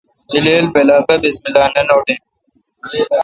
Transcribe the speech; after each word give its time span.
الیل 0.35 0.65
بلا 0.73 0.97
با 1.07 1.15
بسم 1.23 1.43
اللہ۔ 1.47 1.65
نہ 1.75 1.81
نوٹیں 1.87 2.19